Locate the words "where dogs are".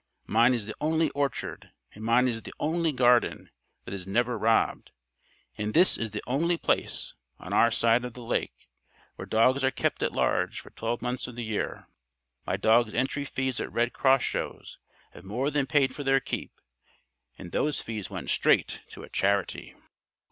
9.15-9.69